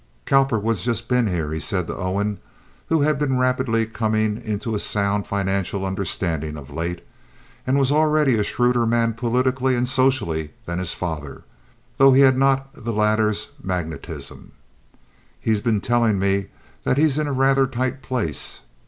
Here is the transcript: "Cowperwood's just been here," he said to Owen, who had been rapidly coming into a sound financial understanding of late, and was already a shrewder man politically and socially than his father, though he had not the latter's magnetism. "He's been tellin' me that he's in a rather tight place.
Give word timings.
"Cowperwood's 0.25 0.83
just 0.83 1.07
been 1.07 1.27
here," 1.27 1.51
he 1.51 1.59
said 1.59 1.85
to 1.85 1.95
Owen, 1.95 2.39
who 2.87 3.01
had 3.03 3.19
been 3.19 3.37
rapidly 3.37 3.85
coming 3.85 4.41
into 4.41 4.73
a 4.73 4.79
sound 4.79 5.27
financial 5.27 5.85
understanding 5.85 6.57
of 6.57 6.71
late, 6.71 7.05
and 7.67 7.77
was 7.77 7.91
already 7.91 8.35
a 8.35 8.43
shrewder 8.43 8.87
man 8.87 9.13
politically 9.13 9.75
and 9.75 9.87
socially 9.87 10.53
than 10.65 10.79
his 10.79 10.95
father, 10.95 11.43
though 11.97 12.13
he 12.13 12.21
had 12.21 12.35
not 12.35 12.73
the 12.73 12.91
latter's 12.91 13.51
magnetism. 13.61 14.53
"He's 15.39 15.61
been 15.61 15.81
tellin' 15.81 16.17
me 16.17 16.47
that 16.81 16.97
he's 16.97 17.19
in 17.19 17.27
a 17.27 17.31
rather 17.31 17.67
tight 17.67 18.01
place. 18.01 18.61